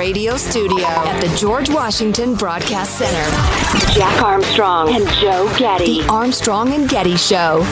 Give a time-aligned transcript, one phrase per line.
[0.00, 6.00] Radio Studio at the George Washington Broadcast Center, Jack Armstrong and Joe Getty.
[6.00, 7.62] The Armstrong and Getty Show.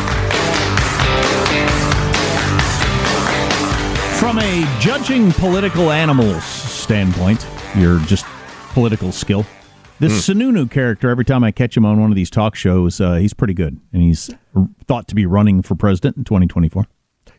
[4.21, 8.27] From a judging political animals standpoint, your just
[8.75, 9.47] political skill,
[9.99, 10.33] this Hmm.
[10.39, 13.33] Sununu character, every time I catch him on one of these talk shows, uh, he's
[13.33, 13.81] pretty good.
[13.91, 14.29] And he's
[14.87, 16.87] thought to be running for president in 2024.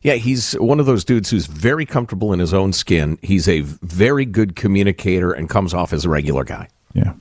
[0.02, 3.18] Yeah, he's one of those dudes who's very comfortable in his own skin.
[3.22, 6.70] He's a very good communicator and comes off as a regular guy.
[6.94, 7.14] Yeah.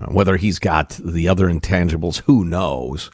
[0.00, 3.10] Uh, whether he's got the other intangibles, who knows?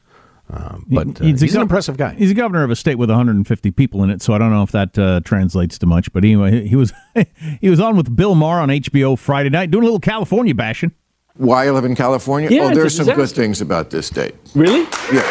[0.50, 2.14] Um, but uh, He- he's, a an impressive guy.
[2.14, 4.62] He's a governor of a state with 150 people in it, so I don't know
[4.64, 6.12] if that uh, translates to much.
[6.12, 6.92] But anyway, he was
[7.60, 10.92] he was on with Bill Maher on HBO Friday night doing a little California bashing.
[11.36, 12.50] Why I live in California?
[12.50, 14.34] Yeah, oh, there's some good things about this state.
[14.54, 14.80] Really?
[15.12, 15.22] Yeah.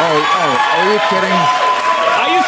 [0.00, 1.67] Oh, oh, are you kidding?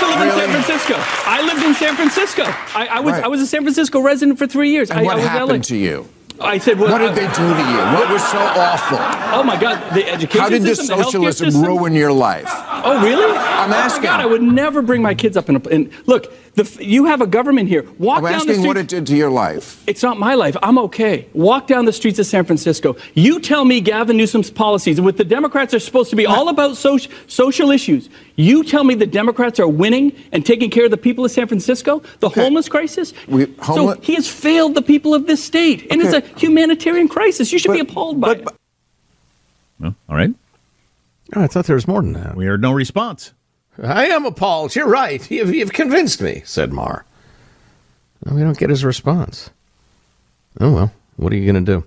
[0.06, 0.94] I used to live in San Francisco.
[1.26, 2.42] I lived in San Francisco.
[2.74, 3.24] I, I was Right.
[3.24, 4.90] I was a San Francisco resident for three years.
[4.90, 6.08] And I, what I was happened to you?
[6.40, 7.78] I said, well, What did they do to you?
[7.96, 8.98] What was so awful?
[9.38, 11.66] Oh my God, the education How did this system, socialism system.
[11.66, 12.48] ruin your life?
[12.82, 13.24] Oh, really?
[13.36, 14.02] I'm Oh, asking.
[14.02, 15.68] my God, I would never bring my kids up in a.
[15.68, 17.86] In, look, the, you have a government here.
[17.98, 18.22] Walk down the street.
[18.22, 18.66] I'm down the asking street.
[18.68, 19.82] what it did to your life.
[19.86, 20.56] It's not my life.
[20.62, 21.26] I'm okay.
[21.34, 22.96] Walk down the streets of San Francisco.
[23.14, 26.76] You tell me Gavin Newsom's policies, with the Democrats are supposed to be all about
[26.76, 28.08] social, social issues.
[28.36, 31.46] You tell me the Democrats are winning and taking care of the people of San
[31.46, 33.12] Francisco, the homeless crisis.
[33.28, 37.52] We- so he has failed the people of this state, and it's a humanitarian crisis.
[37.52, 38.48] You should be appalled by it.
[39.78, 40.30] Well, all right.
[41.34, 42.36] Oh, I thought there was more than that.
[42.36, 43.32] We heard no response.
[43.82, 44.74] I am appalled.
[44.74, 45.28] You're right.
[45.30, 47.04] You've, you've convinced me, said Maher.
[48.26, 49.50] No, we don't get his response.
[50.60, 51.86] Oh, well, what are you going to do?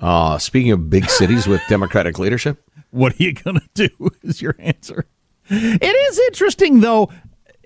[0.00, 4.10] Uh, speaking of big cities with Democratic leadership, What are you going to do?
[4.22, 5.06] Is your answer.
[5.50, 7.10] It is interesting, though,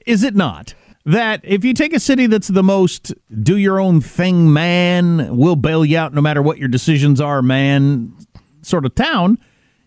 [0.06, 0.75] is it not?
[1.05, 5.57] That if you take a city that's the most do your own thing, man, we'll
[5.57, 8.15] bail you out no matter what your decisions are, man,
[8.63, 9.39] sort of town,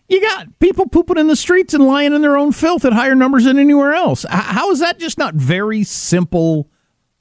[0.08, 3.14] you got people pooping in the streets and lying in their own filth at higher
[3.14, 4.24] numbers than anywhere else.
[4.28, 6.70] How is that just not very simple,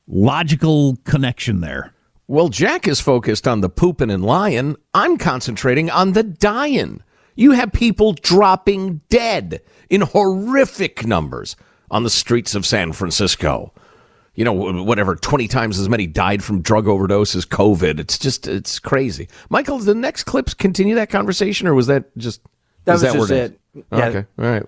[0.08, 1.94] logical connection there?
[2.28, 4.76] Well, Jack is focused on the pooping and lying.
[4.94, 7.02] I'm concentrating on the dying.
[7.36, 11.56] You have people dropping dead in horrific numbers
[11.92, 13.74] on the streets of San Francisco
[14.36, 18.00] you know, whatever, 20 times as many died from drug overdose as COVID.
[18.00, 19.30] It's just, it's crazy.
[19.50, 22.42] Michael, the next clips continue that conversation, or was that just,
[22.84, 23.60] that was that just it?
[23.76, 23.86] it?
[23.92, 24.08] Yeah.
[24.08, 24.26] Okay.
[24.38, 24.64] All right.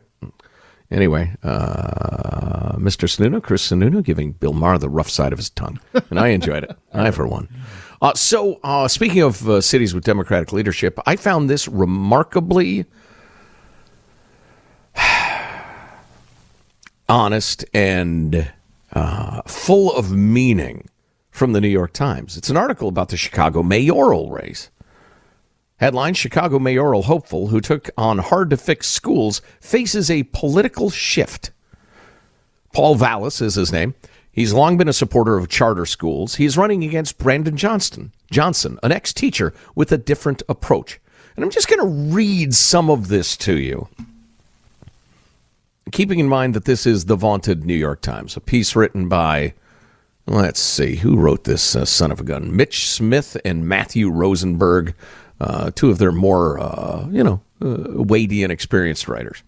[0.89, 3.09] Anyway, uh, Mr.
[3.09, 5.81] Sununu, Chris Sununu, giving Bill Maher the rough side of his tongue.
[6.09, 6.77] And I enjoyed it.
[6.93, 7.49] I, for one.
[8.01, 12.85] Uh, so, uh, speaking of uh, cities with Democratic leadership, I found this remarkably
[17.09, 18.49] honest and
[18.97, 20.89] uh, full of meaning
[21.29, 22.35] from the New York Times.
[22.35, 24.71] It's an article about the Chicago mayoral race.
[25.79, 31.51] Headline Chicago mayoral hopeful who took on hard to fix schools faces a political shift.
[32.73, 33.94] Paul Vallas is his name.
[34.31, 36.35] He's long been a supporter of charter schools.
[36.35, 40.99] He's running against Brandon Johnston, Johnson, an ex teacher with a different approach.
[41.35, 43.89] And I'm just going to read some of this to you.
[45.91, 49.53] Keeping in mind that this is the vaunted New York Times, a piece written by,
[50.25, 52.55] let's see, who wrote this uh, son of a gun?
[52.55, 54.95] Mitch Smith and Matthew Rosenberg,
[55.39, 59.43] uh, two of their more, uh, you know, uh, weighty and experienced writers.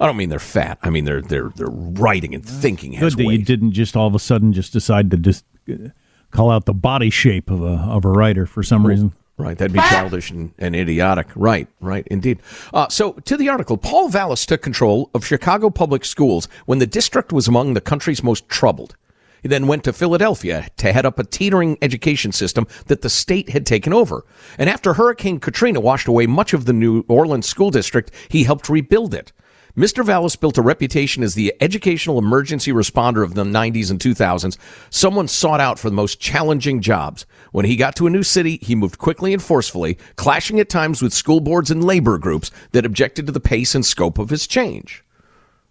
[0.00, 0.78] I don't mean they're fat.
[0.82, 3.38] I mean they're they're they're writing and thinking Good that weight.
[3.38, 5.90] you didn't just all of a sudden just decide to just uh,
[6.32, 9.12] call out the body shape of a of a writer for some reason.
[9.42, 11.26] Right, that'd be childish and, and idiotic.
[11.34, 12.38] Right, right, indeed.
[12.72, 16.86] Uh, so, to the article, Paul Vallas took control of Chicago public schools when the
[16.86, 18.94] district was among the country's most troubled.
[19.42, 23.50] He then went to Philadelphia to head up a teetering education system that the state
[23.50, 24.24] had taken over.
[24.56, 28.68] And after Hurricane Katrina washed away much of the New Orleans school district, he helped
[28.68, 29.32] rebuild it.
[29.76, 30.04] Mr.
[30.04, 34.58] Vallas built a reputation as the educational emergency responder of the 90s and 2000s,
[34.90, 37.24] someone sought out for the most challenging jobs.
[37.52, 41.00] When he got to a new city, he moved quickly and forcefully, clashing at times
[41.00, 44.46] with school boards and labor groups that objected to the pace and scope of his
[44.46, 45.02] change.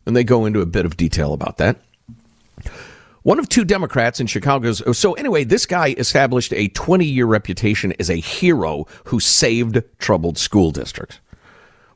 [0.07, 1.77] And they go into a bit of detail about that.
[3.21, 4.81] One of two Democrats in Chicago's.
[4.97, 10.39] So, anyway, this guy established a 20 year reputation as a hero who saved troubled
[10.39, 11.19] school districts.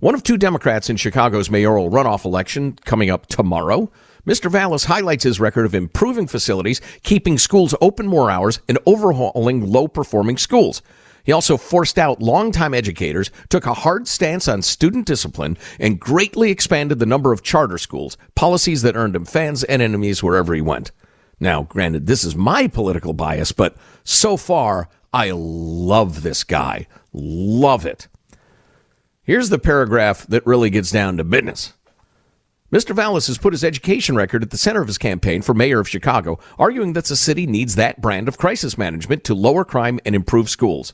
[0.01, 3.89] One of two Democrats in Chicago's mayoral runoff election coming up tomorrow.
[4.27, 4.51] Mr.
[4.51, 9.87] Vallas highlights his record of improving facilities, keeping schools open more hours, and overhauling low
[9.87, 10.81] performing schools.
[11.23, 16.51] He also forced out longtime educators, took a hard stance on student discipline, and greatly
[16.51, 20.61] expanded the number of charter schools, policies that earned him fans and enemies wherever he
[20.61, 20.91] went.
[21.39, 26.87] Now, granted, this is my political bias, but so far, I love this guy.
[27.13, 28.09] Love it.
[29.25, 31.73] Here's the paragraph that really gets down to business.
[32.71, 32.95] Mr.
[32.95, 35.89] Vallas has put his education record at the center of his campaign for mayor of
[35.89, 40.13] Chicago, arguing that the city needs that brand of crisis management to lower crime and
[40.13, 40.93] improve schools.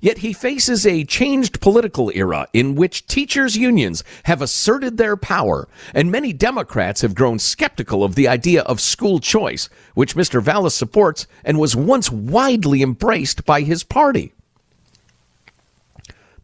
[0.00, 5.68] Yet he faces a changed political era in which teachers' unions have asserted their power,
[5.92, 10.40] and many Democrats have grown skeptical of the idea of school choice, which Mr.
[10.40, 14.32] Vallas supports and was once widely embraced by his party.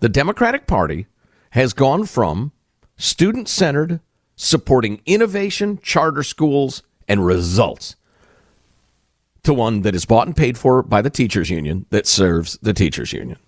[0.00, 1.06] The Democratic Party
[1.50, 2.53] has gone from
[2.97, 4.00] student centered,
[4.37, 7.97] supporting innovation, charter schools, and results
[9.43, 12.75] to one that is bought and paid for by the teachers union that serves the
[12.75, 13.39] teachers union.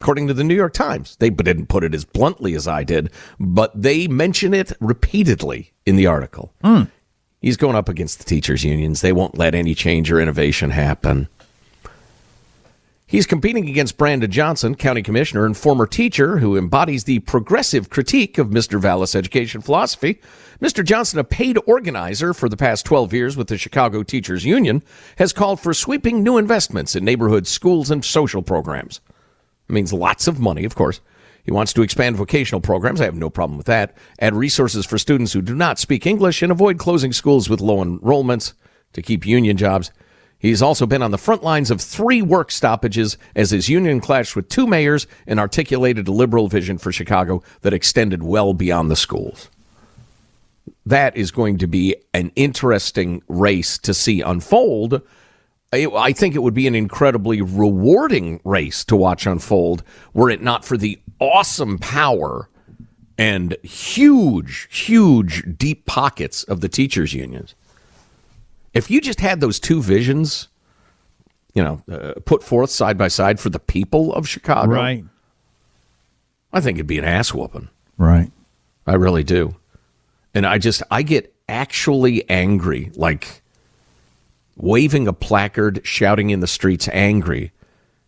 [0.00, 3.10] According to the New York Times, they didn't put it as bluntly as I did,
[3.40, 6.54] but they mention it repeatedly in the article.
[6.62, 6.84] Hmm.
[7.40, 9.00] He's going up against the teachers unions.
[9.00, 11.28] They won't let any change or innovation happen.
[13.10, 18.36] He's competing against Brandon Johnson, county commissioner and former teacher who embodies the progressive critique
[18.36, 18.78] of Mr.
[18.78, 20.20] Vallas' education philosophy.
[20.60, 20.84] Mr.
[20.84, 24.82] Johnson, a paid organizer for the past 12 years with the Chicago Teachers Union,
[25.16, 29.00] has called for sweeping new investments in neighborhood schools and social programs.
[29.70, 31.00] It means lots of money, of course.
[31.42, 33.00] He wants to expand vocational programs.
[33.00, 33.96] I have no problem with that.
[34.20, 37.82] Add resources for students who do not speak English and avoid closing schools with low
[37.82, 38.52] enrollments
[38.92, 39.92] to keep union jobs.
[40.38, 44.36] He's also been on the front lines of three work stoppages as his union clashed
[44.36, 48.96] with two mayors and articulated a liberal vision for Chicago that extended well beyond the
[48.96, 49.48] schools.
[50.86, 55.02] That is going to be an interesting race to see unfold.
[55.72, 59.82] I- think it would be an incredibly rewarding race to watch unfold
[60.14, 62.48] were it not for the awesome power
[63.18, 67.54] and huge, huge, deep pockets of the teachers' unions.
[68.74, 70.48] If you just had those two visions,
[71.54, 75.04] you know, uh, put forth side by side for the people of Chicago, Right.
[76.52, 77.68] I think it'd be an ass whooping.
[77.98, 78.30] Right.
[78.86, 79.56] I really do.
[80.34, 83.42] And I just, I get actually angry, like
[84.56, 87.52] waving a placard, shouting in the streets, angry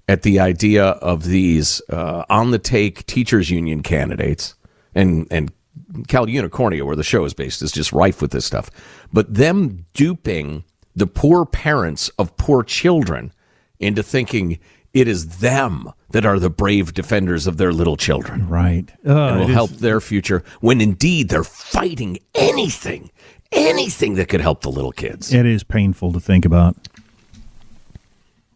[0.09, 4.55] at the idea of these uh, on the take teachers union candidates
[4.95, 5.53] and, and
[6.09, 8.71] Cal Unicornia, where the show is based, is just rife with this stuff.
[9.13, 10.65] But them duping
[10.97, 13.33] the poor parents of poor children
[13.79, 14.59] into thinking
[14.93, 18.91] it is them that are the brave defenders of their little children Right.
[19.07, 23.11] Uh, and will it is- help their future when indeed they're fighting anything,
[23.53, 25.33] anything that could help the little kids.
[25.33, 26.77] It is painful to think about.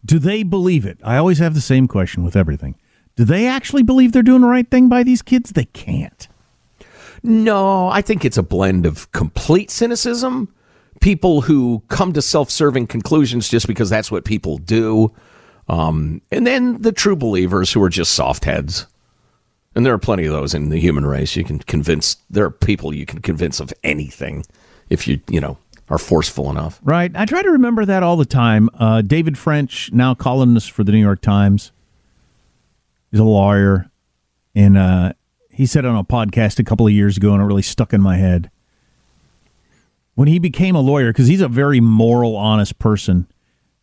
[0.05, 0.99] Do they believe it?
[1.03, 2.75] I always have the same question with everything.
[3.15, 5.51] Do they actually believe they're doing the right thing by these kids?
[5.51, 6.27] They can't.
[7.25, 10.53] No, I think it's a blend of complete cynicism,
[11.01, 15.11] people who come to self-serving conclusions just because that's what people do,
[15.67, 18.85] um, and then the true believers who are just soft heads.
[19.73, 21.35] And there are plenty of those in the human race.
[21.35, 24.45] You can convince there are people you can convince of anything
[24.89, 25.57] if you you know
[25.89, 26.79] are forceful enough.
[26.83, 27.11] Right.
[27.15, 28.69] I try to remember that all the time.
[28.75, 31.71] Uh, David French, now columnist for the New York Times,
[33.11, 33.89] he's a lawyer,
[34.55, 35.13] and uh,
[35.55, 38.01] he said on a podcast a couple of years ago, and it really stuck in
[38.01, 38.51] my head.
[40.15, 43.27] When he became a lawyer, because he's a very moral, honest person,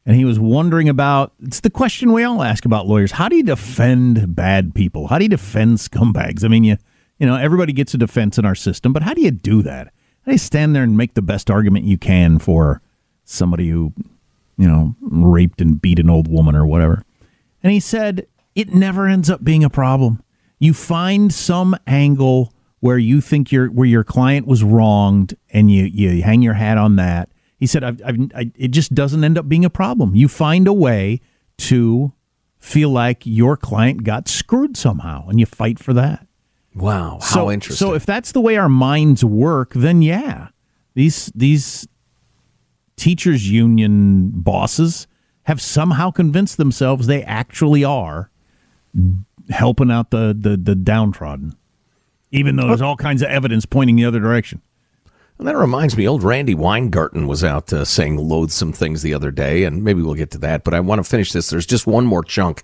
[0.04, 3.36] and he was wondering about it's the question we all ask about lawyers: How do
[3.36, 5.06] you defend bad people?
[5.06, 6.44] How do you defend scumbags?
[6.44, 6.76] I mean, you
[7.18, 9.94] you know everybody gets a defense in our system, but how do you do that?
[10.26, 12.82] You stand there and make the best argument you can for
[13.24, 13.94] somebody who
[14.58, 17.02] you know raped and beat an old woman or whatever?
[17.62, 20.22] And he said it never ends up being a problem.
[20.62, 25.82] You find some angle where you think your where your client was wronged, and you
[25.86, 27.30] you hang your hat on that.
[27.58, 30.14] He said, I've, I've, I, "It just doesn't end up being a problem.
[30.14, 31.20] You find a way
[31.58, 32.12] to
[32.60, 36.28] feel like your client got screwed somehow, and you fight for that."
[36.76, 37.84] Wow, how so, interesting.
[37.84, 40.50] So if that's the way our minds work, then yeah,
[40.94, 41.88] these these
[42.94, 45.08] teachers union bosses
[45.46, 48.30] have somehow convinced themselves they actually are
[49.50, 51.56] helping out the the, the downtrodden,
[52.30, 54.62] even though there's all kinds of evidence pointing the other direction.
[55.38, 59.32] And that reminds me, old Randi Weingarten was out uh, saying loathsome things the other
[59.32, 60.62] day, and maybe we'll get to that.
[60.62, 61.50] But I want to finish this.
[61.50, 62.62] There's just one more chunk.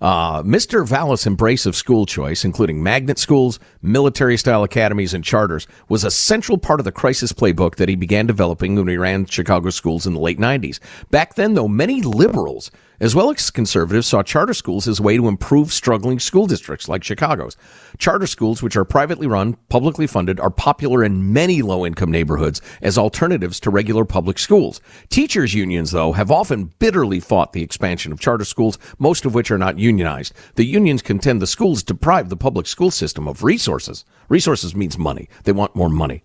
[0.00, 0.84] Uh, Mr.
[0.84, 6.10] Vallas' embrace of school choice, including magnet schools, military style academies, and charters, was a
[6.10, 10.06] central part of the crisis playbook that he began developing when he ran Chicago schools
[10.06, 10.80] in the late 90s.
[11.10, 15.16] Back then, though, many liberals as well as conservatives saw charter schools as a way
[15.16, 17.56] to improve struggling school districts like Chicago's.
[17.98, 22.60] Charter schools, which are privately run, publicly funded, are popular in many low income neighborhoods
[22.82, 24.80] as alternatives to regular public schools.
[25.08, 29.50] Teachers' unions, though, have often bitterly fought the expansion of charter schools, most of which
[29.50, 30.32] are not unionized.
[30.56, 34.04] The unions contend the schools deprive the public school system of resources.
[34.28, 35.28] Resources means money.
[35.44, 36.22] They want more money.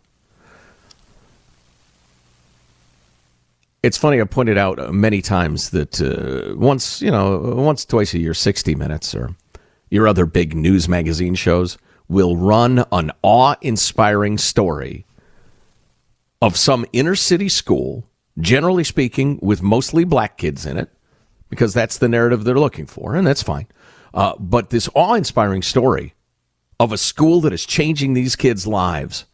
[3.83, 4.21] It's funny.
[4.21, 8.35] I pointed out uh, many times that uh, once, you know, once, twice a year,
[8.35, 9.35] 60 Minutes or
[9.89, 15.05] your other big news magazine shows will run an awe inspiring story
[16.41, 18.05] of some inner city school,
[18.39, 20.89] generally speaking, with mostly black kids in it,
[21.49, 23.67] because that's the narrative they're looking for, and that's fine.
[24.13, 26.13] Uh, but this awe inspiring story
[26.79, 29.25] of a school that is changing these kids' lives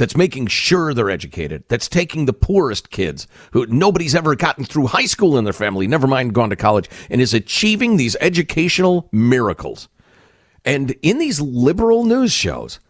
[0.00, 4.86] that's making sure they're educated, that's taking the poorest kids who nobody's ever gotten through
[4.86, 9.10] high school in their family, never mind gone to college, and is achieving these educational
[9.12, 9.90] miracles.
[10.64, 12.80] And in these liberal news shows,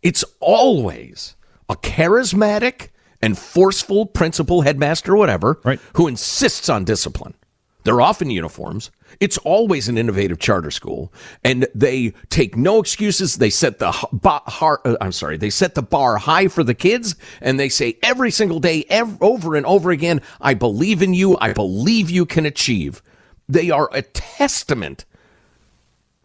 [0.00, 1.34] it's always
[1.68, 5.80] a charismatic and forceful principal, headmaster, whatever, right.
[5.94, 7.34] who insists on discipline.
[7.82, 8.92] They're often uniforms.
[9.18, 11.12] It's always an innovative charter school,
[11.42, 13.36] and they take no excuses.
[13.36, 17.16] They set the bar, uh, I'm sorry, they set the bar high for the kids,
[17.40, 18.84] and they say every single day,
[19.20, 21.36] over and over again, "I believe in you.
[21.40, 23.02] I believe you can achieve."
[23.48, 25.04] They are a testament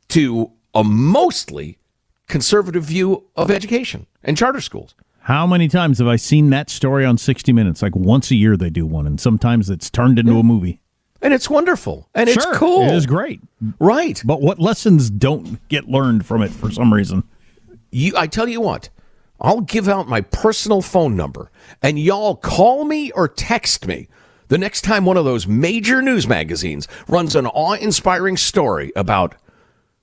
[0.09, 1.79] to a mostly
[2.27, 4.95] conservative view of education and charter schools.
[5.21, 7.81] How many times have I seen that story on 60 Minutes?
[7.81, 10.81] Like once a year they do one, and sometimes it's turned into a movie.
[11.25, 12.07] And it's wonderful.
[12.13, 12.83] And sure, it's cool.
[12.83, 13.41] It is great.
[13.79, 14.21] Right.
[14.23, 17.23] But what lessons don't get learned from it for some reason?
[17.91, 18.89] You I tell you what,
[19.41, 21.51] I'll give out my personal phone number
[21.81, 24.07] and y'all call me or text me
[24.49, 29.33] the next time one of those major news magazines runs an awe-inspiring story about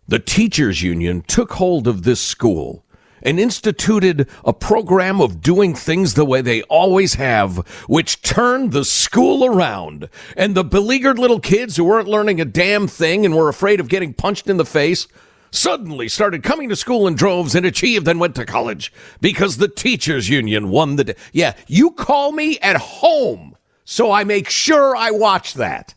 [0.09, 2.85] the teachers union took hold of this school
[3.23, 8.85] and instituted a program of doing things the way they always have, which turned the
[8.85, 10.09] school around.
[10.37, 13.89] And the beleaguered little kids who weren't learning a damn thing and were afraid of
[13.89, 15.07] getting punched in the face
[15.51, 19.69] suddenly started coming to school in droves and achieved and went to college because the
[19.69, 21.15] teachers union won the day.
[21.33, 25.95] Yeah, you call me at home so I make sure I watch that.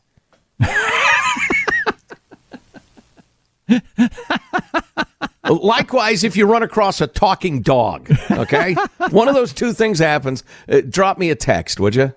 [5.49, 8.73] Likewise, if you run across a talking dog, okay?
[9.11, 10.43] One of those two things happens.
[10.67, 12.13] Uh, drop me a text, would you?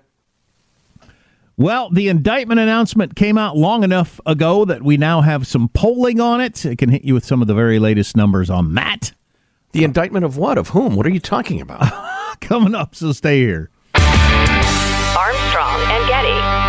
[1.57, 6.21] Well, the indictment announcement came out long enough ago that we now have some polling
[6.21, 6.65] on it.
[6.65, 9.11] It can hit you with some of the very latest numbers on that.
[9.73, 10.57] The indictment of what?
[10.57, 10.95] Of whom?
[10.95, 12.39] What are you talking about?
[12.41, 13.69] Coming up, so stay here.
[13.95, 16.68] Armstrong and Getty.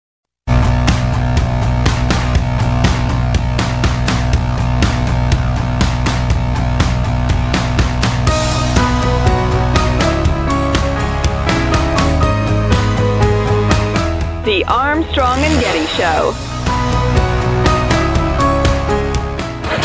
[14.61, 16.35] The Armstrong and Getty Show.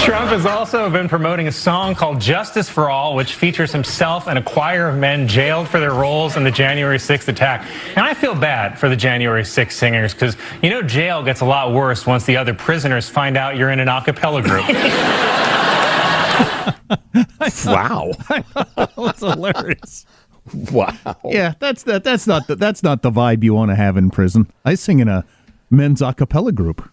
[0.05, 4.39] Trump has also been promoting a song called Justice for All, which features himself and
[4.39, 7.67] a choir of men jailed for their roles in the January 6th attack.
[7.97, 11.47] And I feel bad for the January 6th singers because, you know, jail gets a
[11.47, 14.69] lot worse once the other prisoners find out you're in an a cappella group.
[17.65, 18.13] wow.
[18.77, 20.05] that was hilarious.
[20.73, 20.95] Wow.
[21.25, 22.05] Yeah, that's that.
[22.05, 24.51] That's not the, that's not the vibe you want to have in prison.
[24.65, 25.25] I sing in a
[25.71, 26.89] men's a cappella group.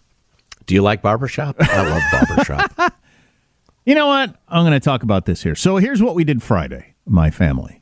[0.66, 1.56] Do you like barbershop?
[1.60, 2.94] I love barbershop.
[3.86, 4.34] You know what?
[4.48, 5.56] I'm going to talk about this here.
[5.56, 6.94] So here's what we did Friday.
[7.06, 7.82] My family,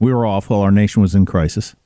[0.00, 1.76] we were off while our nation was in crisis,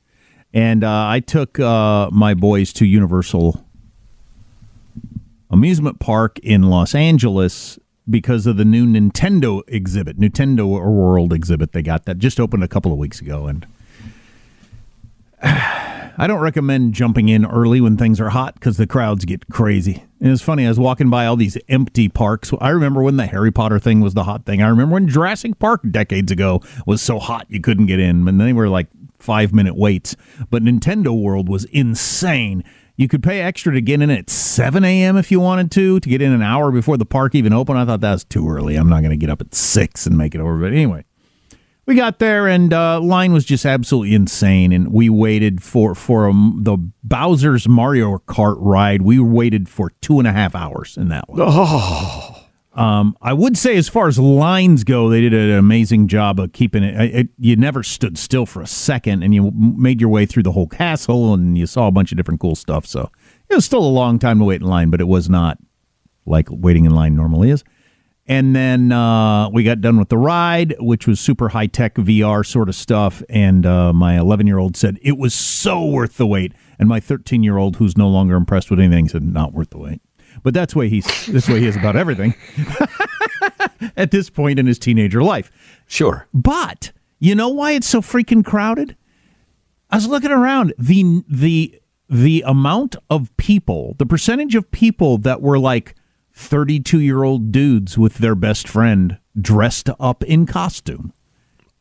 [0.51, 3.63] and uh, I took uh, my boys to Universal
[5.51, 7.77] amusement park in Los Angeles
[8.09, 11.71] because of the new Nintendo exhibit, Nintendo World exhibit.
[11.71, 13.65] They got that just opened a couple of weeks ago, and
[16.15, 20.03] I don't recommend jumping in early when things are hot because the crowds get crazy.
[20.21, 22.51] And it's funny, I was walking by all these empty parks.
[22.61, 24.61] I remember when the Harry Potter thing was the hot thing.
[24.61, 28.39] I remember when Jurassic Park decades ago was so hot you couldn't get in, and
[28.39, 28.87] they were like
[29.17, 30.15] five minute waits.
[30.49, 32.63] But Nintendo World was insane.
[32.95, 35.17] You could pay extra to get in at 7 a.m.
[35.17, 37.79] if you wanted to, to get in an hour before the park even opened.
[37.79, 38.75] I thought that was too early.
[38.75, 40.59] I'm not going to get up at 6 and make it over.
[40.59, 41.03] But anyway,
[41.87, 44.71] we got there and uh, line was just absolutely insane.
[44.71, 49.01] And we waited for, for um, the Bowser's Mario Kart ride.
[49.01, 51.39] We waited for two and a half hours in that one.
[51.41, 52.32] Oh.
[52.75, 56.53] Um, I would say, as far as lines go, they did an amazing job of
[56.53, 60.25] keeping it, it, You never stood still for a second, and you made your way
[60.25, 62.87] through the whole castle, and you saw a bunch of different cool stuff.
[62.87, 63.11] So
[63.49, 65.59] it was still a long time to wait in line, but it was not
[66.25, 67.63] like waiting in line normally is.
[68.25, 72.45] And then uh, we got done with the ride, which was super high tech VR
[72.45, 73.21] sort of stuff.
[73.29, 76.53] And uh, my 11 year old said it was so worth the wait.
[76.79, 79.77] And my 13 year old, who's no longer impressed with anything, said not worth the
[79.77, 80.01] wait.
[80.41, 82.33] But that's way he's this way he is about everything
[83.97, 85.51] at this point in his teenager life.
[85.85, 86.27] Sure.
[86.33, 88.95] But you know why it's so freaking crowded?
[89.89, 95.41] I was looking around the the the amount of people, the percentage of people that
[95.41, 95.95] were like
[96.33, 101.13] 32 year old dudes with their best friend dressed up in costume.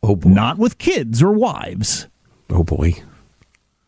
[0.03, 0.31] Oh boy.
[0.31, 2.09] Not with kids or wives.
[2.51, 2.95] Oh boy.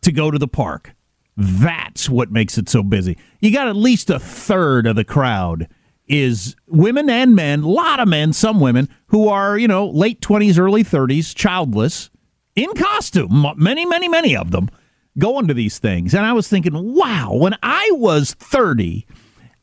[0.01, 0.94] To go to the park.
[1.37, 3.17] That's what makes it so busy.
[3.39, 5.67] You got at least a third of the crowd
[6.07, 10.21] is women and men, a lot of men, some women who are, you know, late
[10.21, 12.09] 20s, early 30s, childless,
[12.55, 14.69] in costume, many, many, many of them
[15.17, 16.13] going to these things.
[16.13, 19.05] And I was thinking, wow, when I was 30,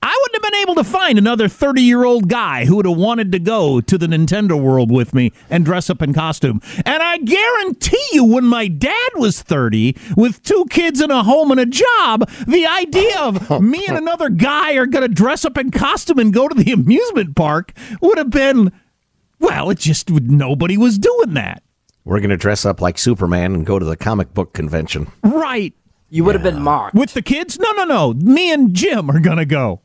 [0.05, 2.97] I wouldn't have been able to find another 30 year old guy who would have
[2.97, 6.61] wanted to go to the Nintendo world with me and dress up in costume.
[6.85, 11.53] And I guarantee you, when my dad was 30 with two kids and a home
[11.53, 15.57] and a job, the idea of me and another guy are going to dress up
[15.57, 18.73] in costume and go to the amusement park would have been,
[19.39, 21.63] well, it just nobody was doing that.
[22.05, 25.13] We're going to dress up like Superman and go to the comic book convention.
[25.23, 25.75] Right.
[26.11, 26.97] You would have been mocked.
[26.97, 27.59] With the kids?
[27.61, 28.13] No, no, no.
[28.15, 29.81] Me and Jim are going to go.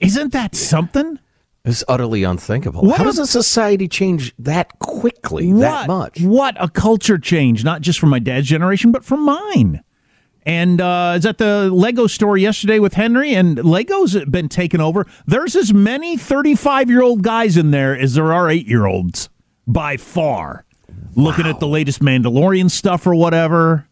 [0.00, 1.18] Isn't that something?
[1.64, 2.82] It's utterly unthinkable.
[2.82, 6.20] What How does a society change that quickly, what, that much?
[6.20, 9.82] What a culture change, not just from my dad's generation, but from mine.
[10.44, 14.80] And uh, I was at the Lego store yesterday with Henry, and Lego's been taken
[14.80, 15.04] over.
[15.26, 19.28] There's as many 35 year old guys in there as there are eight year olds,
[19.66, 20.64] by far.
[21.16, 23.88] Looking at the latest Mandalorian stuff or whatever.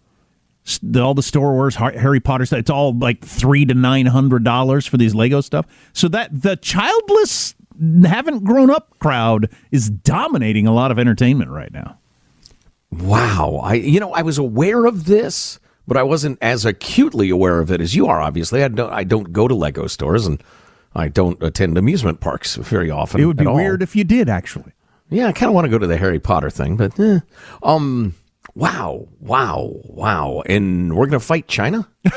[0.82, 2.58] The- All the Star Wars, Harry Potter stuff.
[2.60, 5.66] It's all like three to nine hundred dollars for these Lego stuff.
[5.92, 7.54] So that the childless,
[8.04, 11.98] haven't grown up crowd is dominating a lot of entertainment right now.
[12.92, 13.60] Wow.
[13.62, 17.70] I you know, I was aware of this, but I wasn't as acutely aware of
[17.70, 18.62] it as you are, obviously.
[18.62, 20.42] I don't I don't go to Lego stores and
[20.94, 23.20] I don't attend amusement parks very often.
[23.20, 23.56] It would be at all.
[23.56, 24.72] weird if you did, actually.
[25.10, 27.18] Yeah, I kind of want to go to the Harry Potter thing, but eh.
[27.62, 28.14] um
[28.54, 30.42] wow, wow, wow.
[30.46, 31.88] And we're going to fight China?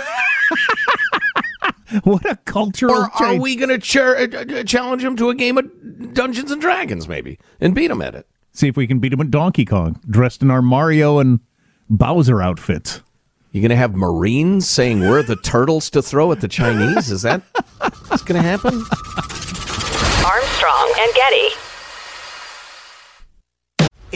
[2.04, 3.42] What a cultural Or are change.
[3.42, 7.40] we going to ch- uh, challenge them to a game of Dungeons and Dragons maybe
[7.62, 8.28] and beat them at it?
[8.52, 11.40] See if we can beat him at Donkey Kong, dressed in our Mario and
[11.90, 13.02] Bowser outfits.
[13.54, 17.10] You're going to have Marines saying we're the turtles to throw at the Chinese?
[17.10, 17.42] Is that
[18.10, 18.84] what's going to happen?
[20.26, 21.56] Armstrong and Getty.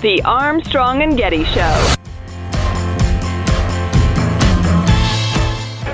[0.00, 1.94] The Armstrong and Getty Show.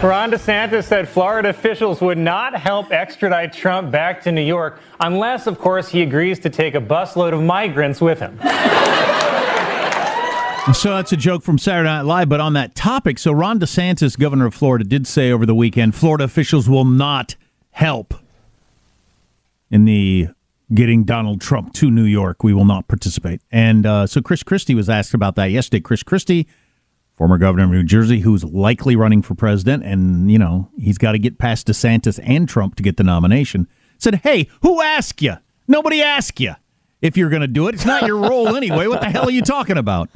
[0.03, 5.47] Ron DeSantis said Florida officials would not help extradite Trump back to New York unless,
[5.47, 8.39] of course, he agrees to take a busload of migrants with him.
[10.73, 12.31] So that's a joke from Saturday Night Live.
[12.31, 15.95] But on that topic, so Ron DeSantis, governor of Florida, did say over the weekend
[15.95, 17.37] Florida officials will not
[17.73, 18.15] help
[19.71, 20.29] in the
[20.73, 22.43] getting Donald Trump to New York.
[22.43, 23.43] We will not participate.
[23.53, 25.83] And uh, so Chris Christie was asked about that yesterday.
[25.83, 26.49] Chris Christie,
[27.15, 31.13] former governor of New Jersey, who's likely running for president, and, you know, he's got
[31.13, 35.35] to get past DeSantis and Trump to get the nomination, said, Hey, who asked you?
[35.69, 36.55] Nobody asked you
[37.03, 37.75] if you're going to do it.
[37.75, 38.87] It's not your role anyway.
[38.87, 40.09] What the hell are you talking about?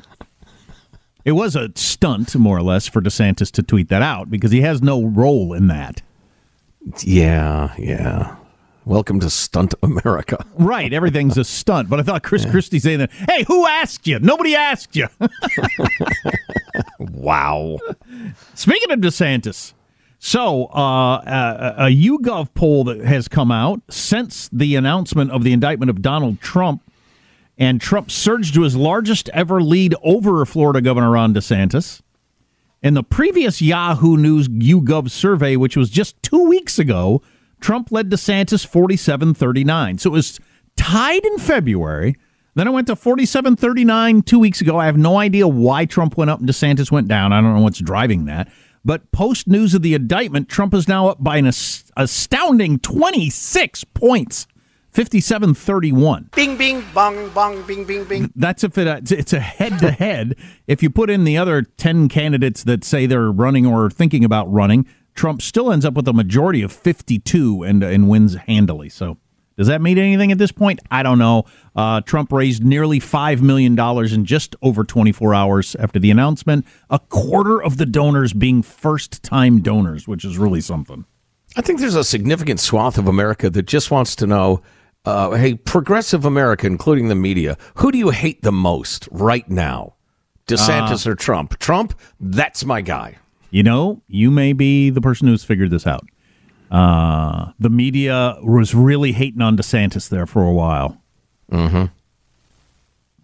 [1.29, 4.63] It was a stunt, more or less, for DeSantis to tweet that out because he
[4.63, 6.01] has no role in that.
[7.03, 8.37] Yeah, yeah.
[8.87, 10.43] Welcome to Stunt America.
[10.59, 11.91] Right, everything's a stunt.
[11.91, 14.19] But I thought Chris Christie saying that, hey, who asked you?
[14.21, 15.09] Nobody asked you.
[16.99, 17.79] Wow.
[18.55, 19.75] Speaking of DeSantis,
[20.19, 25.53] so uh, a, a YouGov poll that has come out since the announcement of the
[25.53, 26.83] indictment of Donald Trump,
[27.59, 32.01] and Trump surged to his largest ever lead over Florida Governor Ron DeSantis.
[32.81, 37.21] In the previous Yahoo News YouGov survey, which was just two weeks ago,
[37.61, 39.99] Trump led DeSantis 47 39.
[39.99, 40.39] So it was
[40.77, 42.15] tied in February.
[42.55, 44.79] Then it went to 47 39 two weeks ago.
[44.79, 47.33] I have no idea why Trump went up and DeSantis went down.
[47.33, 48.49] I don't know what's driving that.
[48.85, 54.47] But post news of the indictment, Trump is now up by an astounding 26 points,
[54.99, 56.31] 57 31.
[56.35, 58.33] Bing, bing, bong, bong, bing, bing, bing.
[58.35, 60.35] That's if it, it's a head to head.
[60.67, 64.53] If you put in the other 10 candidates that say they're running or thinking about
[64.53, 68.89] running, Trump still ends up with a majority of 52 and, and wins handily.
[68.89, 69.19] So
[69.57, 70.81] does that mean anything at this point?
[70.91, 71.45] I don't know.
[71.77, 76.99] Uh, Trump raised nearly $5 million in just over 24 hours after the announcement, a
[76.99, 81.05] quarter of the donors being first time donors, which is really something.
[81.57, 84.61] I think there's a significant swath of America that just wants to know
[85.05, 89.95] uh, hey, progressive America, including the media, who do you hate the most right now?
[90.47, 91.59] DeSantis Uh, or Trump?
[91.59, 93.17] Trump, that's my guy.
[93.51, 96.07] You know, you may be the person who's figured this out.
[96.71, 101.01] Uh, the media was really hating on DeSantis there for a while.
[101.51, 101.85] Mm-hmm.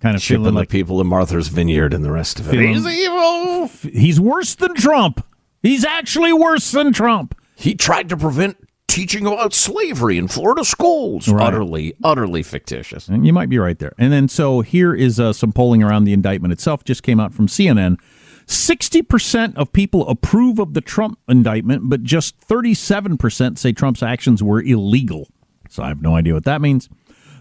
[0.01, 2.59] Kind of Shipping feeling the people in Martha's Vineyard and the rest of it.
[2.61, 3.69] He's evil.
[3.93, 5.27] he's worse than Trump.
[5.63, 7.39] He's actually worse than Trump.
[7.57, 8.57] He tried to prevent
[8.95, 11.27] teaching about slavery in Florida schools.
[11.27, 11.49] Right.
[11.49, 13.09] Utterly, utterly fictitious.
[13.09, 13.93] And you might be right there.
[13.99, 16.85] And then, so here is uh, some polling around the indictment itself.
[16.85, 17.99] Just came out from CNN.
[18.47, 24.63] 60% of people approve of the Trump indictment, but just 37% say Trump's actions were
[24.63, 25.29] illegal.
[25.69, 26.89] So I have no idea what that means.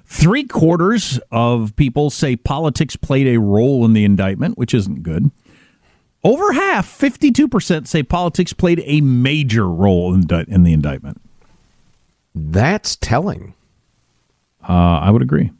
[0.05, 5.29] Three quarters of people say politics played a role in the indictment, which isn't good.
[6.23, 11.21] Over half, 52%, say politics played a major role in, in the indictment.
[12.35, 13.53] That's telling.
[14.67, 15.51] Uh, I would agree.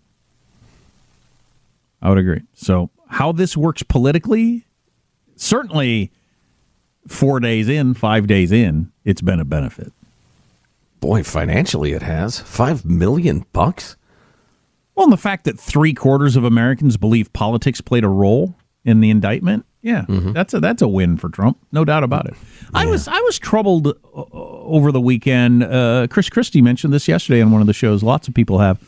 [2.01, 2.41] I would agree.
[2.53, 4.65] So, how this works politically,
[5.35, 6.11] certainly
[7.07, 9.93] four days in, five days in, it's been a benefit.
[10.99, 12.39] Boy, financially it has.
[12.39, 13.97] Five million bucks?
[14.95, 18.55] Well, and the fact that three quarters of Americans believe politics played a role
[18.85, 22.35] in the indictment, yeah, that's a that's a win for Trump, no doubt about it.
[22.73, 25.61] I was I was troubled uh, over the weekend.
[25.61, 28.01] Uh, Chris Christie mentioned this yesterday on one of the shows.
[28.01, 28.79] Lots of people have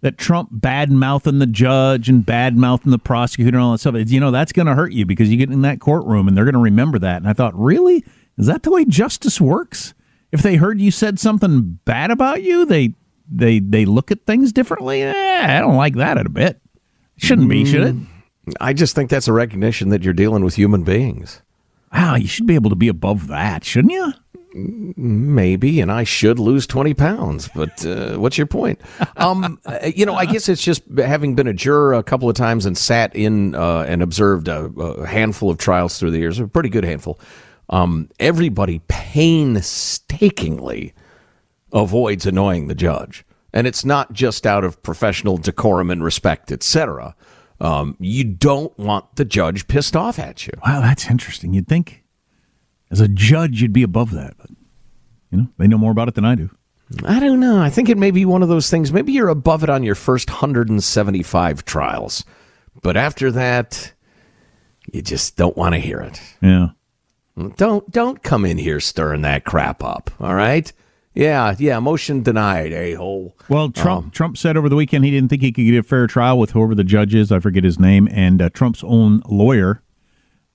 [0.00, 3.96] that Trump bad mouthing the judge and bad mouthing the prosecutor and all that stuff.
[3.96, 6.44] You know that's going to hurt you because you get in that courtroom and they're
[6.44, 7.16] going to remember that.
[7.16, 8.04] And I thought, really,
[8.38, 9.92] is that the way justice works?
[10.30, 12.94] If they heard you said something bad about you, they
[13.28, 15.02] they they look at things differently.
[15.02, 16.60] Eh, I don't like that a bit.
[17.16, 17.96] Shouldn't be, should it?
[18.60, 21.42] I just think that's a recognition that you're dealing with human beings.
[21.92, 24.12] Wow, you should be able to be above that, shouldn't you?
[24.54, 28.80] Maybe, and I should lose 20 pounds, but uh, what's your point?
[29.16, 32.36] Um, uh, you know, I guess it's just having been a juror a couple of
[32.36, 36.40] times and sat in uh, and observed a, a handful of trials through the years,
[36.40, 37.20] a pretty good handful.
[37.70, 40.94] Um, everybody painstakingly
[41.72, 43.24] avoids annoying the judge.
[43.52, 47.14] And it's not just out of professional decorum and respect, etc.
[47.60, 50.52] Um, you don't want the judge pissed off at you.
[50.64, 51.54] Wow, that's interesting.
[51.54, 52.04] You'd think
[52.90, 54.50] as a judge you'd be above that, but
[55.30, 56.50] you know, they know more about it than I do.
[57.04, 57.60] I don't know.
[57.60, 58.92] I think it may be one of those things.
[58.92, 62.24] Maybe you're above it on your first 175 trials,
[62.80, 63.92] but after that,
[64.92, 66.20] you just don't want to hear it.
[66.40, 66.68] Yeah.
[67.56, 70.10] Don't don't come in here stirring that crap up.
[70.18, 70.72] All right.
[71.18, 71.80] Yeah, yeah.
[71.80, 72.72] Motion denied.
[72.72, 73.34] A hole.
[73.48, 76.06] Well, Trump Trump said over the weekend he didn't think he could get a fair
[76.06, 77.32] trial with whoever the judge is.
[77.32, 78.08] I forget his name.
[78.12, 79.82] And uh, Trump's own lawyer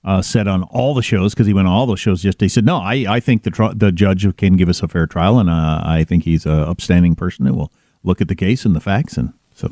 [0.06, 2.46] uh, said on all the shows because he went on all those shows yesterday.
[2.46, 5.06] He said, "No, I, I think the tr- the judge can give us a fair
[5.06, 7.70] trial, and uh, I think he's a upstanding person that will
[8.04, 9.70] look at the case and the facts." And so,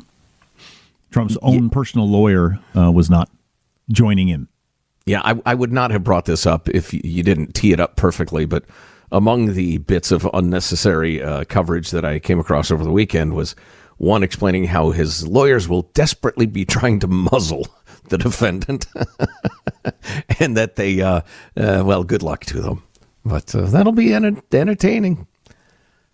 [1.10, 3.30] Trump's own personal lawyer uh, was not
[3.90, 4.46] joining in.
[5.06, 7.96] Yeah, I, I would not have brought this up if you didn't tee it up
[7.96, 8.44] perfectly.
[8.44, 8.66] But
[9.12, 13.54] among the bits of unnecessary uh, coverage that I came across over the weekend was
[13.98, 17.68] one explaining how his lawyers will desperately be trying to muzzle
[18.08, 18.86] the defendant,
[20.40, 21.20] and that they, uh,
[21.56, 22.82] uh, well, good luck to them.
[23.24, 25.28] But uh, that'll be enter- entertaining.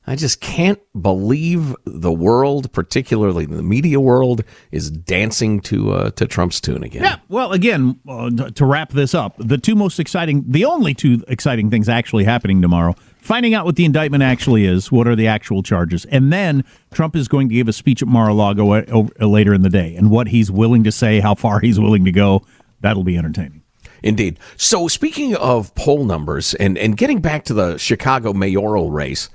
[0.09, 4.43] I just can't believe the world, particularly the media world,
[4.73, 7.03] is dancing to uh, to Trump's tune again.
[7.03, 7.17] Yeah.
[7.29, 11.69] Well, again, uh, to wrap this up, the two most exciting, the only two exciting
[11.69, 15.63] things actually happening tomorrow, finding out what the indictment actually is, what are the actual
[15.63, 19.53] charges, and then Trump is going to give a speech at Mar-a-Lago uh, o- later
[19.53, 22.43] in the day, and what he's willing to say, how far he's willing to go,
[22.81, 23.63] that'll be entertaining.
[24.03, 24.39] Indeed.
[24.57, 29.29] So speaking of poll numbers and, and getting back to the Chicago mayoral race,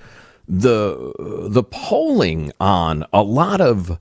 [0.48, 1.14] the
[1.50, 4.00] the polling on a lot of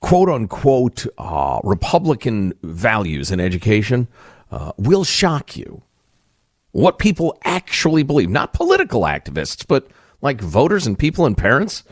[0.00, 4.08] quote unquote uh, Republican values in education
[4.50, 5.82] uh, will shock you.
[6.72, 9.88] What people actually believe, not political activists, but
[10.20, 11.84] like voters and people and parents.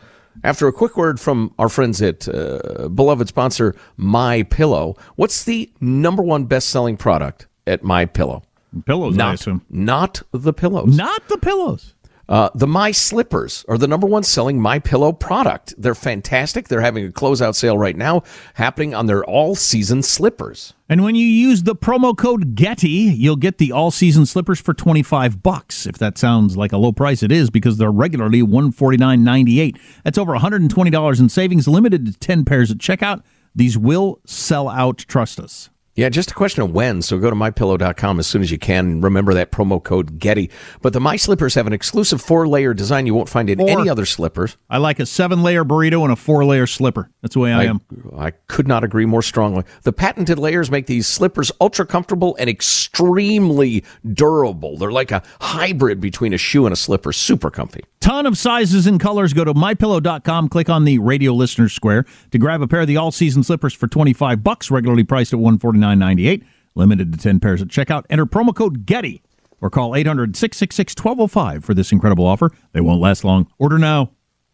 [0.43, 5.71] After a quick word from our friends at uh, beloved sponsor My Pillow, what's the
[5.81, 8.43] number one best selling product at My Pillow?
[8.85, 9.65] Pillows, not, I assume.
[9.69, 10.95] Not the pillows.
[10.95, 11.95] Not the pillows.
[12.29, 15.73] Uh, the My Slippers are the number one selling My Pillow product.
[15.77, 16.67] They're fantastic.
[16.67, 18.23] They're having a closeout sale right now,
[18.55, 20.73] happening on their all-season slippers.
[20.89, 25.41] And when you use the promo code Getty, you'll get the all-season slippers for 25
[25.41, 25.85] bucks.
[25.85, 29.79] If that sounds like a low price, it is because they're regularly 149.98.
[30.03, 33.23] That's over $120 in savings, limited to 10 pairs at checkout.
[33.55, 35.69] These will sell out, trust us.
[35.97, 37.01] Yeah, just a question of when.
[37.01, 39.01] So go to mypillow.com as soon as you can.
[39.01, 40.51] Remember that promo code Getty.
[40.83, 43.67] But the My Slippers have an exclusive four layer design you won't find in Four.
[43.67, 44.57] any other slippers.
[44.69, 47.09] I like a seven-layer burrito and a four-layer slipper.
[47.23, 47.81] That's the way I, am.
[48.15, 49.63] I could not agree more strongly.
[49.81, 53.83] The patented layers make these slippers ultra comfortable and extremely
[54.13, 54.77] durable.
[54.77, 57.11] They're like a hybrid between a shoe and a slipper.
[57.11, 57.83] Super comfy.
[57.99, 59.33] Ton of sizes and colors.
[59.33, 62.97] Go to mypillow.com, click on the radio listener square to grab a pair of the
[62.97, 66.43] all-season slippers for 25 bucks, regularly priced at 149.98,
[66.75, 68.05] limited to 10 pairs at checkout.
[68.09, 69.21] Enter promo code GETTY
[69.59, 72.51] or call 800-666-1205 for this incredible offer.
[72.73, 73.47] They won't last long.
[73.57, 74.11] Order now.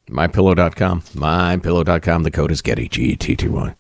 [0.10, 1.02] mypillow.com.
[1.02, 2.24] Mypillow.com.
[2.24, 3.76] The code is Getty, G E T T Y.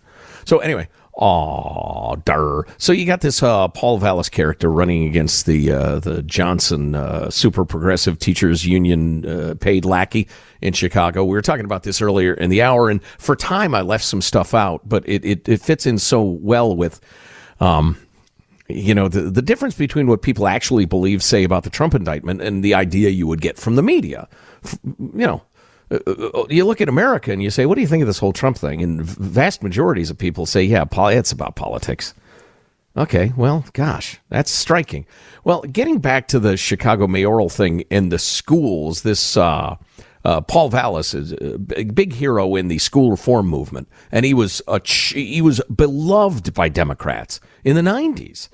[0.45, 2.63] So anyway, aw, der.
[2.77, 7.29] So you got this uh, Paul Vallas character running against the uh, the Johnson uh,
[7.29, 10.27] Super Progressive Teachers Union uh, paid lackey
[10.61, 11.23] in Chicago.
[11.23, 14.21] We were talking about this earlier in the hour, and for time I left some
[14.21, 16.99] stuff out, but it it, it fits in so well with.
[17.59, 17.97] Um,
[18.69, 22.41] you know the the difference between what people actually believe say about the Trump indictment
[22.41, 24.27] and the idea you would get from the media.
[24.97, 25.43] You know,
[26.49, 28.57] you look at America and you say, "What do you think of this whole Trump
[28.57, 32.13] thing?" And vast majorities of people say, "Yeah, it's about politics."
[32.95, 35.07] Okay, well, gosh, that's striking.
[35.43, 39.77] Well, getting back to the Chicago mayoral thing in the schools, this uh,
[40.23, 44.33] uh, Paul Vallas is a big, big hero in the school reform movement, and he
[44.33, 48.49] was a he was beloved by Democrats in the '90s.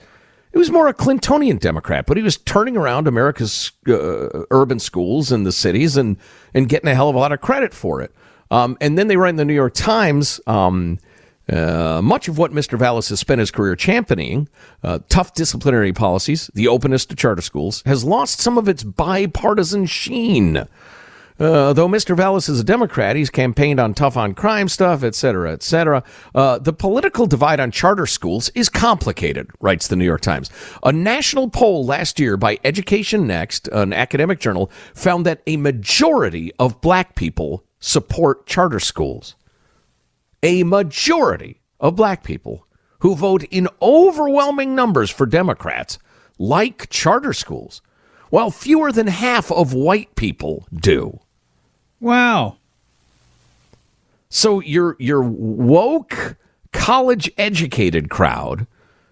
[0.52, 5.32] He was more a Clintonian Democrat, but he was turning around America's uh, urban schools
[5.32, 6.18] and the cities and
[6.54, 8.14] and getting a hell of a lot of credit for it.
[8.52, 10.42] Um, and then they write in the New York Times.
[10.48, 10.98] Um,
[11.52, 12.78] uh, much of what Mr.
[12.78, 14.48] Vallas has spent his career championing,
[14.84, 19.88] uh, tough disciplinary policies, the openness to charter schools, has lost some of its bipartisan
[19.88, 20.66] sheen.
[21.40, 22.18] Uh, though Mr.
[22.18, 26.04] Vallas is a Democrat, he's campaigned on tough on crime stuff, etc., cetera, et cetera.
[26.36, 30.50] Uh, the political divide on charter schools is complicated, writes the New York Times.
[30.84, 36.52] A national poll last year by Education Next, an academic journal, found that a majority
[36.60, 39.36] of black people support charter schools
[40.44, 42.66] a majority of black people
[43.00, 46.00] who vote in overwhelming numbers for Democrats
[46.38, 47.82] like charter schools,
[48.30, 51.20] while fewer than half of white people do.
[52.00, 52.58] Wow.
[54.30, 56.36] So your your woke
[56.72, 58.68] college educated crowd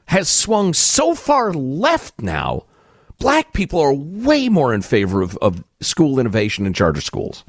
[0.08, 2.64] has swung so far left now.
[3.20, 7.44] Black people are way more in favor of, of school innovation and charter schools.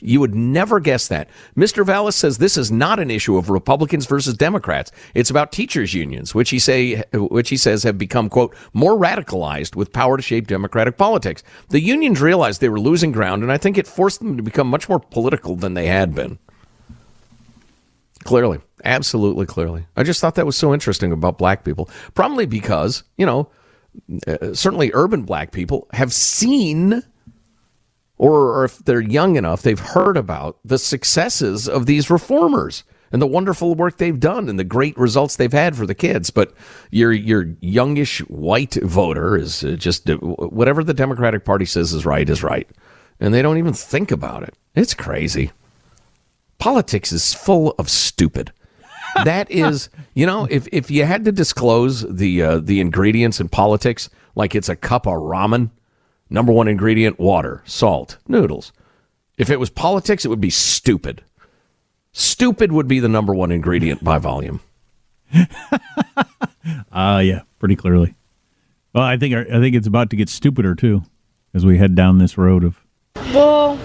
[0.00, 1.28] You would never guess that.
[1.56, 1.84] Mr.
[1.84, 4.90] Vallas says this is not an issue of Republicans versus Democrats.
[5.14, 9.76] It's about teachers unions, which he say which he says have become quote more radicalized
[9.76, 11.42] with power to shape democratic politics.
[11.68, 14.66] The unions realized they were losing ground and I think it forced them to become
[14.66, 16.38] much more political than they had been.
[18.24, 19.86] Clearly, absolutely clearly.
[19.96, 21.88] I just thought that was so interesting about black people.
[22.14, 23.48] Probably because, you know,
[24.26, 27.02] uh, certainly urban black people have seen
[28.20, 33.22] or, or if they're young enough, they've heard about the successes of these reformers and
[33.22, 36.28] the wonderful work they've done and the great results they've had for the kids.
[36.28, 36.52] But
[36.90, 42.04] your your youngish white voter is uh, just uh, whatever the Democratic Party says is
[42.04, 42.68] right is right,
[43.20, 44.54] and they don't even think about it.
[44.74, 45.52] It's crazy.
[46.58, 48.52] Politics is full of stupid.
[49.24, 53.48] That is, you know, if if you had to disclose the uh, the ingredients in
[53.48, 55.70] politics, like it's a cup of ramen,
[56.30, 58.72] Number one ingredient water, salt, noodles.
[59.36, 61.24] If it was politics, it would be stupid.
[62.12, 64.60] Stupid would be the number one ingredient by volume.
[66.92, 68.14] Uh yeah, pretty clearly.
[68.92, 71.02] Well, I think I think it's about to get stupider too,
[71.54, 72.84] as we head down this road of.
[73.32, 73.78] Bull.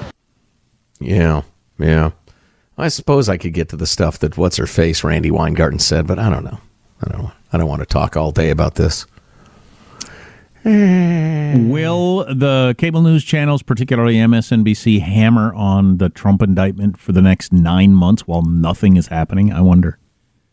[1.00, 1.44] Yeah,
[1.78, 2.12] yeah.
[2.78, 6.08] I suppose I could get to the stuff that what's her face Randi Weingarten said,
[6.08, 6.60] but I don't know.
[7.04, 7.32] I don't.
[7.54, 9.06] I don't want to talk all day about this.
[10.66, 11.70] Hmm.
[11.70, 17.54] Will the cable news channels, particularly MSNBC, hammer on the Trump indictment for the next
[17.54, 19.54] nine months while nothing is happening?
[19.54, 20.00] I wonder.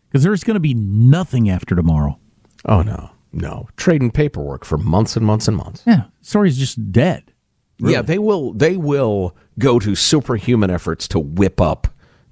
[0.09, 2.19] Because there's going to be nothing after tomorrow.
[2.67, 3.11] Oh, no.
[3.33, 3.69] No.
[3.77, 5.83] Trading paperwork for months and months and months.
[5.87, 6.05] Yeah.
[6.21, 7.33] Story's just dead.
[7.79, 11.89] Yeah, they will they will go to superhuman efforts to whip up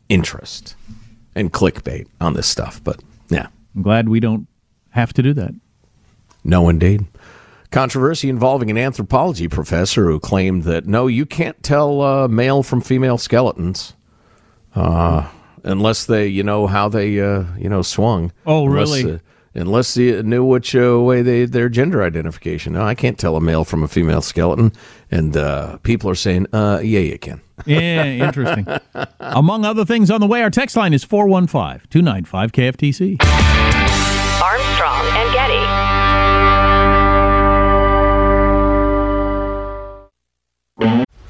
[0.09, 0.77] interest
[1.35, 3.49] and clickbait on this stuff, but yeah.
[3.75, 4.47] I'm glad we don't
[4.91, 5.55] have to do that.
[6.45, 7.07] No indeed.
[7.71, 12.81] Controversy involving an anthropology professor who claimed that no, you can't tell uh, male from
[12.81, 13.95] female skeletons
[14.75, 15.29] uh,
[15.63, 18.33] unless they, you know, how they, uh, you know, swung.
[18.45, 19.15] Oh, Unless, really?
[19.15, 19.19] uh,
[19.55, 22.73] unless you knew which uh, way they their gender identification.
[22.73, 24.73] No, I can't tell a male from a female skeleton.
[25.11, 27.41] And uh, people are saying, uh, yeah, you can.
[27.67, 28.67] Yeah, interesting.
[29.21, 33.70] Among other things on the way, our text line is 415 295 KFTC.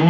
[0.00, 0.06] The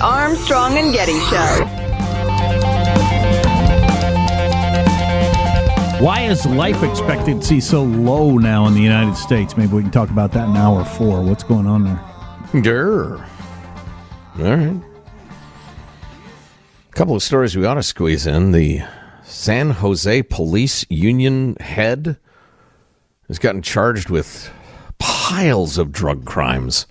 [0.00, 1.66] Armstrong and Getty Show.
[6.02, 9.58] Why is life expectancy so low now in the United States?
[9.58, 11.20] Maybe we can talk about that in hour four.
[11.20, 12.02] What's going on there?
[12.62, 13.28] Grr.
[14.38, 14.80] All right.
[16.88, 18.52] A couple of stories we ought to squeeze in.
[18.52, 18.82] The
[19.24, 22.16] San Jose Police Union head
[23.28, 24.50] has gotten charged with
[24.98, 26.86] piles of drug crimes.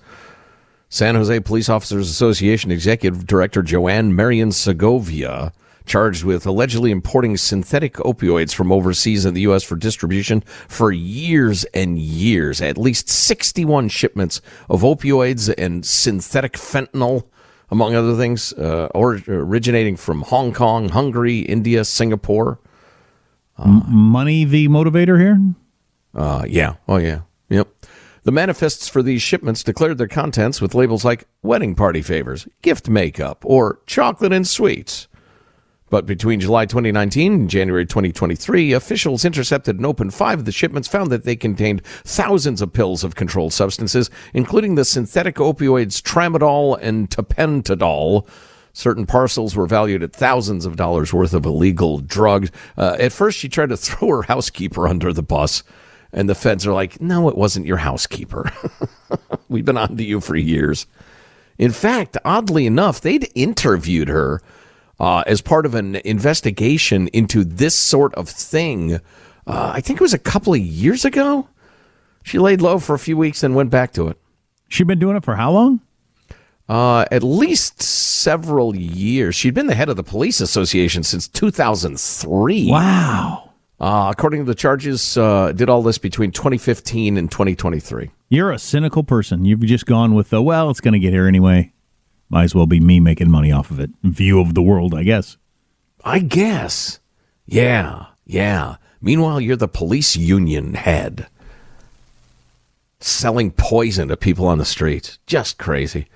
[0.90, 5.54] San Jose Police Officers Association Executive Director Joanne Marian Segovia
[5.86, 9.64] charged with allegedly importing synthetic opioids from overseas in the U.S.
[9.64, 12.62] for distribution for years and years.
[12.62, 17.26] At least 61 shipments of opioids and synthetic fentanyl,
[17.72, 22.60] among other things, uh, or originating from Hong Kong, Hungary, India, Singapore.
[23.58, 25.40] M- money the motivator here?
[26.14, 26.76] Uh, yeah.
[26.88, 27.22] Oh, yeah.
[27.50, 27.70] Yep.
[28.24, 32.88] The manifests for these shipments declared their contents with labels like wedding party favors, gift
[32.90, 35.08] makeup, or chocolate and sweets.
[35.92, 40.88] But between July 2019 and January 2023, officials intercepted and opened five of the shipments,
[40.88, 46.80] found that they contained thousands of pills of controlled substances, including the synthetic opioids tramadol
[46.82, 48.26] and tapentadol.
[48.72, 52.52] Certain parcels were valued at thousands of dollars worth of illegal drugs.
[52.78, 55.62] Uh, at first, she tried to throw her housekeeper under the bus,
[56.14, 58.50] and the feds are like, no, it wasn't your housekeeper.
[59.50, 60.88] We've been on to you for years.
[61.58, 64.42] In fact, oddly enough, they'd interviewed her
[65.02, 68.96] uh, as part of an investigation into this sort of thing.
[69.48, 71.50] Uh, I think it was a couple of years ago.
[72.24, 74.18] She laid low for a few weeks and went back to it.
[74.70, 75.82] She been doing it for how long?
[76.70, 79.36] Uh, at least several years.
[79.36, 82.70] She'd been the head of the police association since 2003.
[82.70, 83.50] Wow.
[83.80, 88.12] Uh, according to the charges, uh, did all this between 2015 and 2023.
[88.30, 89.46] You're a cynical person.
[89.46, 91.74] You've just gone with the, well, it's going to get here anyway.
[92.32, 93.90] Might as well be me making money off of it.
[94.04, 95.36] View of the world, I guess.
[96.06, 97.00] I guess.
[97.46, 98.78] Yeah, yeah.
[99.02, 101.28] Meanwhile, you're the police union head.
[103.02, 105.20] Selling poison to people on the streets.
[105.28, 106.08] Just crazy.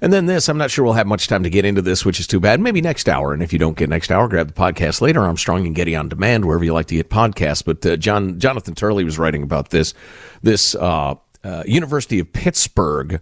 [0.00, 2.20] And then this, I'm not sure we'll have much time to get into this, which
[2.20, 2.60] is too bad.
[2.60, 3.34] Maybe next hour.
[3.34, 5.20] And if you don't get next hour, grab the podcast later.
[5.20, 7.64] Armstrong and Getty on demand, wherever you like to get podcasts.
[7.64, 9.94] But uh, John Jonathan Turley was writing about this.
[10.42, 13.20] This uh, uh, University of Pittsburgh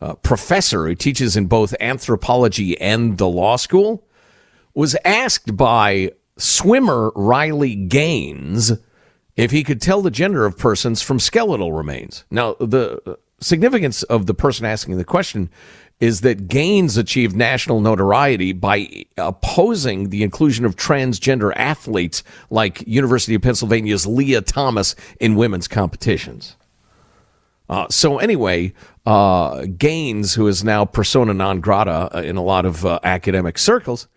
[0.00, 4.06] uh, professor who teaches in both anthropology and the law school
[4.74, 8.72] was asked by swimmer Riley Gaines
[9.36, 12.24] if he could tell the gender of persons from skeletal remains.
[12.30, 15.50] Now, the significance of the person asking the question
[15.98, 23.34] is that Gaines achieved national notoriety by opposing the inclusion of transgender athletes like University
[23.34, 26.56] of Pennsylvania's Lia Thomas in women's competitions.
[27.70, 28.72] Uh, so anyway,
[29.06, 33.58] uh, Gaines, who is now persona non grata uh, in a lot of uh, academic
[33.58, 34.08] circles,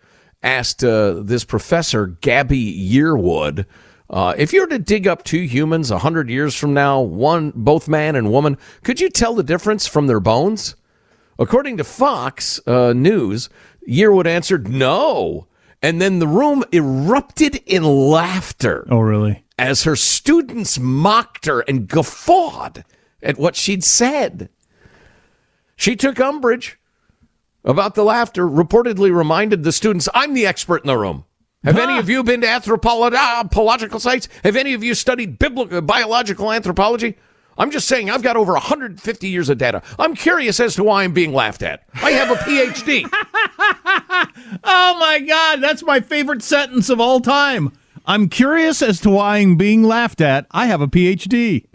[0.42, 3.64] asked uh, this professor Gabby Yearwood
[4.10, 7.52] uh, if you were to dig up two humans a hundred years from now, one
[7.54, 10.76] both man and woman, could you tell the difference from their bones?
[11.38, 13.48] According to Fox News,
[13.88, 15.46] Yearwood answered no,
[15.80, 18.86] and then the room erupted in laughter.
[18.90, 19.44] Oh, really?
[19.58, 22.84] As her students mocked her and guffawed
[23.24, 24.48] at what she'd said.
[25.76, 26.78] She took umbrage
[27.64, 31.24] about the laughter, reportedly reminded the students, I'm the expert in the room.
[31.64, 31.98] Have any ah.
[31.98, 34.28] of you been to anthropological uh, sites?
[34.44, 37.16] Have any of you studied biblical uh, biological anthropology?
[37.56, 39.82] I'm just saying I've got over 150 years of data.
[39.98, 41.84] I'm curious as to why I'm being laughed at.
[41.94, 43.08] I have a PhD.
[44.64, 47.72] oh my god, that's my favorite sentence of all time.
[48.06, 50.46] I'm curious as to why I'm being laughed at.
[50.50, 51.64] I have a PhD.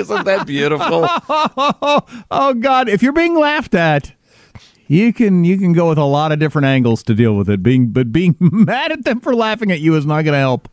[0.00, 1.06] Isn't that beautiful?
[2.30, 2.88] oh God!
[2.88, 4.12] If you're being laughed at,
[4.86, 7.62] you can you can go with a lot of different angles to deal with it.
[7.62, 10.68] Being but being mad at them for laughing at you is not going to help.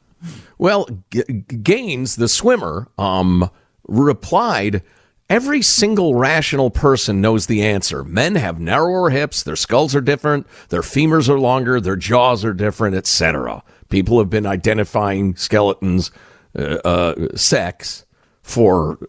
[0.58, 1.24] Well, G-
[1.64, 3.50] Gaines, the swimmer, um,
[3.88, 4.84] replied.
[5.28, 8.04] Every single rational person knows the answer.
[8.04, 12.54] Men have narrower hips, their skulls are different, their femurs are longer, their jaws are
[12.54, 13.64] different, etc.
[13.90, 16.12] People have been identifying skeletons,
[16.58, 18.06] uh, uh, sex
[18.44, 19.00] for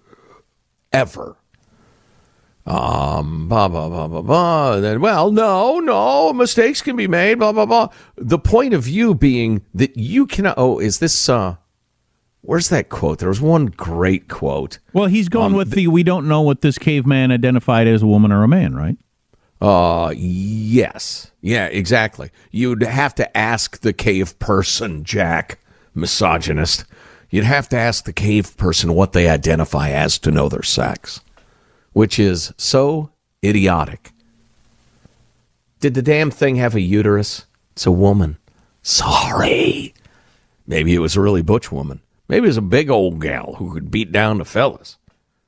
[0.90, 1.36] ever.
[2.64, 4.74] Um, blah, blah, blah, blah, blah.
[4.74, 7.88] And then, well, no, no, mistakes can be made, blah, blah, blah.
[8.16, 11.56] The point of view being that you cannot, oh, is this, uh,
[12.46, 13.18] Where's that quote?
[13.18, 14.78] There was one great quote.
[14.92, 18.06] Well, he's going um, with the we don't know what this caveman identified as a
[18.06, 18.96] woman or a man, right?
[19.60, 21.32] Uh yes.
[21.40, 22.30] Yeah, exactly.
[22.52, 25.58] You'd have to ask the cave person, Jack,
[25.92, 26.84] misogynist.
[27.30, 31.20] You'd have to ask the cave person what they identify as to know their sex,
[31.94, 33.10] which is so
[33.44, 34.12] idiotic.
[35.80, 37.46] Did the damn thing have a uterus?
[37.72, 38.38] It's a woman.
[38.82, 39.94] Sorry.
[40.66, 42.00] Maybe it was a really butch woman.
[42.28, 44.98] Maybe it's a big old gal who could beat down the fellas.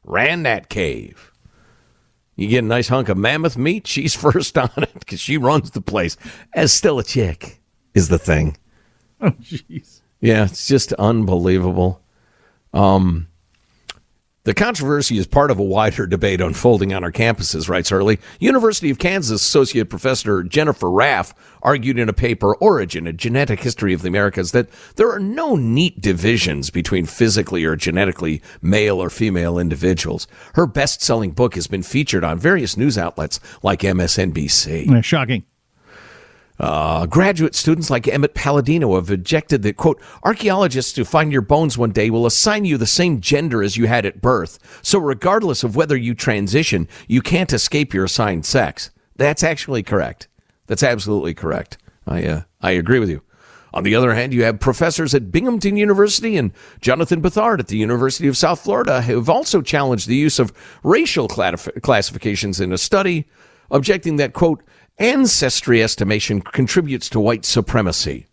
[0.04, 1.32] Ran that cave.
[2.36, 5.72] You get a nice hunk of mammoth meat, she's first on it because she runs
[5.72, 6.16] the place.
[6.54, 7.60] As still a chick
[7.94, 8.56] is the thing.
[9.20, 10.00] Oh, jeez.
[10.20, 12.00] Yeah, it's just unbelievable.
[12.72, 13.27] Um,
[14.48, 18.18] the controversy is part of a wider debate unfolding on our campuses, writes Turley.
[18.40, 23.92] University of Kansas Associate Professor Jennifer Raff argued in a paper, Origin, A Genetic History
[23.92, 29.10] of the Americas, that there are no neat divisions between physically or genetically male or
[29.10, 30.26] female individuals.
[30.54, 35.04] Her best selling book has been featured on various news outlets like MSNBC.
[35.04, 35.44] shocking.
[36.58, 41.78] Uh, graduate students like Emmett Palladino have objected that, quote, archaeologists who find your bones
[41.78, 44.58] one day will assign you the same gender as you had at birth.
[44.82, 48.90] So, regardless of whether you transition, you can't escape your assigned sex.
[49.16, 50.26] That's actually correct.
[50.66, 51.78] That's absolutely correct.
[52.06, 53.22] I, uh, I agree with you.
[53.74, 57.76] On the other hand, you have professors at Binghamton University and Jonathan Bethard at the
[57.76, 60.52] University of South Florida have also challenged the use of
[60.82, 63.28] racial classifications in a study,
[63.70, 64.62] objecting that, quote,
[64.98, 68.26] ancestry estimation contributes to white supremacy.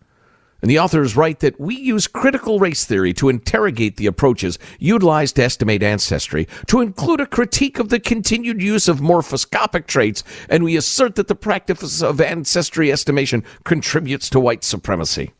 [0.61, 5.35] And the authors write that we use critical race theory to interrogate the approaches utilized
[5.35, 10.63] to estimate ancestry, to include a critique of the continued use of morphoscopic traits, and
[10.63, 15.33] we assert that the practice of ancestry estimation contributes to white supremacy.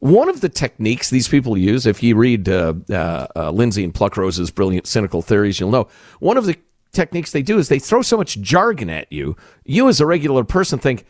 [0.00, 3.94] One of the techniques these people use, if you read uh, uh, uh, Lindsay and
[3.94, 5.88] Pluckrose's brilliant cynical theories, you'll know
[6.20, 6.56] one of the
[6.92, 9.36] techniques they do is they throw so much jargon at you.
[9.64, 11.04] You, as a regular person, think,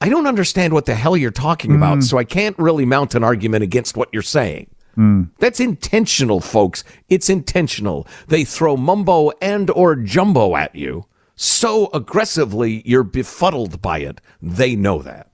[0.00, 1.76] I don't understand what the hell you're talking mm.
[1.76, 4.68] about, so I can't really mount an argument against what you're saying.
[4.96, 5.30] Mm.
[5.38, 6.84] That's intentional, folks.
[7.08, 8.06] It's intentional.
[8.28, 11.06] They throw mumbo and or jumbo at you
[11.36, 14.20] so aggressively you're befuddled by it.
[14.40, 15.28] They know that.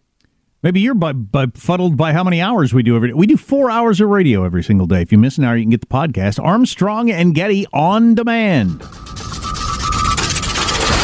[0.63, 3.15] Maybe you're befuddled by how many hours we do every day.
[3.15, 5.01] We do four hours of radio every single day.
[5.01, 8.83] If you miss an hour, you can get the podcast Armstrong and Getty on demand.